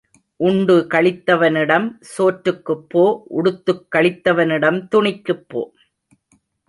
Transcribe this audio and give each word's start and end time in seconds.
உண்டு 0.39 0.87
களித்தவனிடம் 0.89 1.85
சோற்றுக்குப் 2.13 2.89
போ 2.89 3.03
உடுத்துக் 3.37 3.85
களித்தவனிடம் 3.95 4.79
துணிக்குப் 4.91 5.45
போ. 5.47 5.61